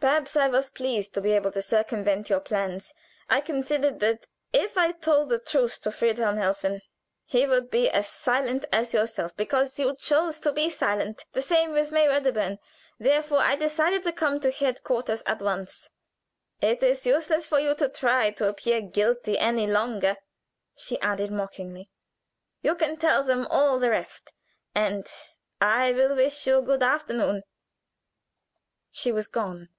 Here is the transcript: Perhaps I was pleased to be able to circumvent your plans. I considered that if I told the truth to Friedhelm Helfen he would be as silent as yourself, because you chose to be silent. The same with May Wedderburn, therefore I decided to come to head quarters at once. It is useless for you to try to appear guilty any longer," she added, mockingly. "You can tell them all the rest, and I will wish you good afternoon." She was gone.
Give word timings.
Perhaps 0.00 0.36
I 0.36 0.46
was 0.46 0.70
pleased 0.70 1.12
to 1.14 1.20
be 1.20 1.32
able 1.32 1.50
to 1.50 1.60
circumvent 1.60 2.30
your 2.30 2.38
plans. 2.38 2.94
I 3.28 3.40
considered 3.40 3.98
that 3.98 4.26
if 4.52 4.78
I 4.78 4.92
told 4.92 5.28
the 5.28 5.40
truth 5.40 5.80
to 5.82 5.90
Friedhelm 5.90 6.36
Helfen 6.36 6.82
he 7.24 7.46
would 7.48 7.68
be 7.68 7.90
as 7.90 8.06
silent 8.08 8.64
as 8.72 8.94
yourself, 8.94 9.36
because 9.36 9.76
you 9.76 9.96
chose 9.96 10.38
to 10.40 10.52
be 10.52 10.70
silent. 10.70 11.24
The 11.32 11.42
same 11.42 11.72
with 11.72 11.90
May 11.90 12.06
Wedderburn, 12.06 12.60
therefore 13.00 13.40
I 13.40 13.56
decided 13.56 14.04
to 14.04 14.12
come 14.12 14.38
to 14.38 14.52
head 14.52 14.84
quarters 14.84 15.24
at 15.26 15.42
once. 15.42 15.90
It 16.60 16.80
is 16.80 17.04
useless 17.04 17.48
for 17.48 17.58
you 17.58 17.74
to 17.74 17.88
try 17.88 18.30
to 18.30 18.48
appear 18.48 18.80
guilty 18.80 19.36
any 19.36 19.66
longer," 19.66 20.14
she 20.76 21.00
added, 21.00 21.32
mockingly. 21.32 21.90
"You 22.62 22.76
can 22.76 22.98
tell 22.98 23.24
them 23.24 23.48
all 23.48 23.80
the 23.80 23.90
rest, 23.90 24.32
and 24.76 25.08
I 25.60 25.90
will 25.90 26.14
wish 26.14 26.46
you 26.46 26.62
good 26.62 26.84
afternoon." 26.84 27.42
She 28.92 29.10
was 29.10 29.26
gone. 29.26 29.70